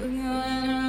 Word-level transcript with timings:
Yeah. 0.00 0.81